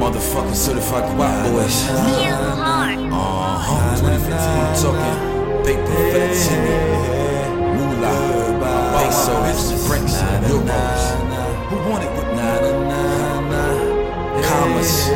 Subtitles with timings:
[0.00, 1.76] motherfucking certified guap boys.
[2.22, 2.34] You.
[3.12, 3.96] Uh huh.
[3.96, 5.16] 2015, I'm talking
[5.64, 6.76] paper, fettuccine,
[7.76, 8.16] moolah,
[8.96, 10.16] pesos, francs,
[10.48, 11.04] euros.
[11.70, 12.32] Who want it with
[14.42, 15.08] commas,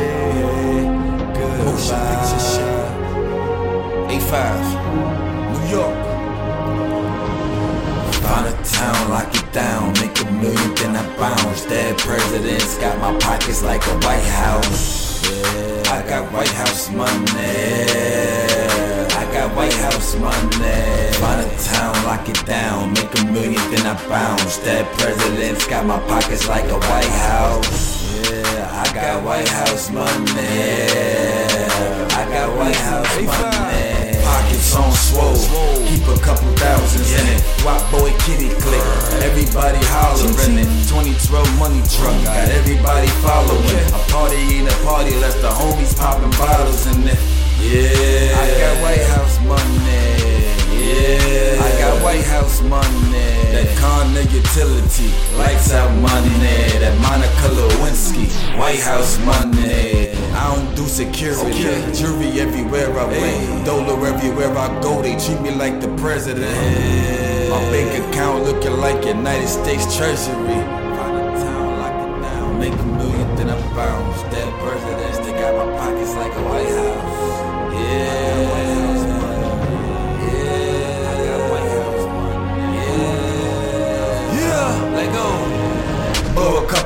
[1.65, 2.73] motion picture shit.
[4.13, 4.33] A5,
[5.53, 6.03] New York.
[8.37, 11.65] Find a town, lock it down, make a million, then I bounce.
[11.65, 15.25] Dead presidents got my pockets like a White House.
[15.25, 17.17] Yeah, I got White House money.
[19.09, 21.17] I got White House money.
[21.17, 24.59] Find a town, lock it down, make a million, then I bounce.
[24.59, 28.21] Dead presidents got my pockets like a White House.
[28.21, 30.13] Yeah, I got White House money.
[32.13, 33.86] I got White House money.
[34.57, 37.43] Pockets on swole, keep a couple thousands in it.
[37.63, 38.81] Wop boy kitty click,
[39.21, 40.65] everybody hollering it.
[40.89, 43.85] 2012 money truck, got everybody following.
[43.93, 47.19] A party ain't a party, left the homies popping bottles in it.
[47.61, 50.17] Yeah, I got White House money.
[50.73, 53.37] Yeah, I got White House money.
[53.53, 56.29] That Connor utility, lights out money.
[56.81, 58.25] That Monica Lewinsky,
[58.57, 59.86] White House money.
[60.97, 64.99] Security, jury everywhere I went, dollar everywhere I go.
[64.99, 66.49] They treat me like the president.
[67.51, 70.76] My bank account looking like United States Treasury.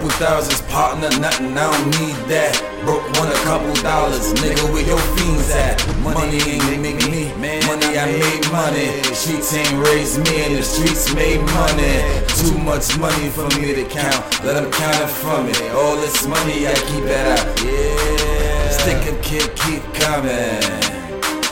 [0.02, 2.57] Couple thousands, partner, nothing, I don't need that.
[2.81, 5.77] Broke one a couple dollars, nigga, where your fiends at?
[6.02, 8.89] Money ain't make me, money I made money.
[9.13, 12.02] Streets ain't raised me, and the streets made money.
[12.33, 15.53] Too much money for me to count, let them count it for me.
[15.77, 17.45] All this money, I keep it out.
[17.61, 20.65] Yeah, stick 'em, kid, keep coming.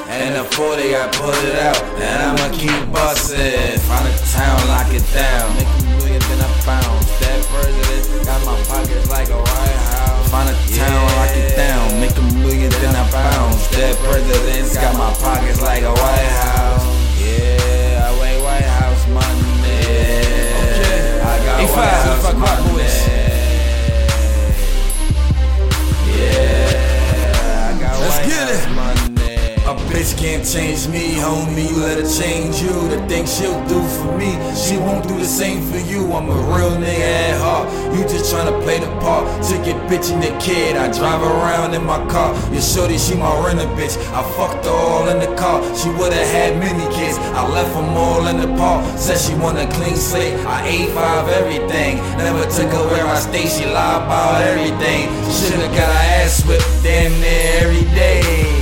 [0.09, 3.77] And the 40, I put it out, and I'ma keep bustin'.
[3.85, 5.53] Find a town, lock it down.
[5.53, 7.18] Make a million, then I bounce.
[29.89, 31.69] Bitch can't change me, homie.
[31.69, 32.73] You let her change you.
[32.89, 36.13] The things she'll do for me, she won't do the same for you.
[36.13, 37.67] I'm a real nigga at heart.
[37.93, 39.25] You just tryna play the part.
[39.43, 40.77] Took your bitch and the kid.
[40.77, 42.33] I drive around in my car.
[42.53, 43.97] Your shorty, she my renter bitch.
[44.13, 45.57] I fucked her all in the car.
[45.75, 47.17] She would've had many kids.
[47.33, 48.85] I left them all in the park.
[48.97, 50.35] Said she want a clean slate.
[50.45, 51.97] I ate five everything.
[52.17, 53.47] Never took her where I stay.
[53.47, 55.09] She lied about everything.
[55.33, 58.58] Should've got her ass whipped damn near every day.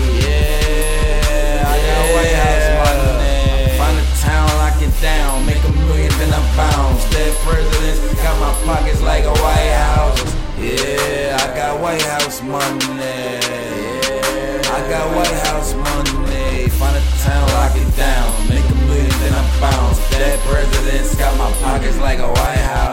[8.39, 10.21] My pockets like a White House.
[10.59, 12.97] Yeah, I got White House money.
[12.97, 16.69] Yeah, I got White House money.
[16.69, 19.99] Find a town, lock it down, make a million, then I bounce.
[20.11, 22.86] Dead presidents got my pockets like a White House.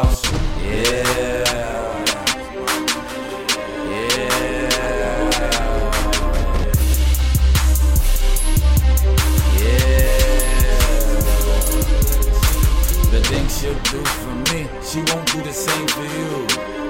[14.94, 16.83] She won't do the same for you.